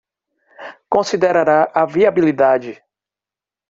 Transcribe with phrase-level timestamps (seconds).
[0.95, 2.73] Considerará a viabilidade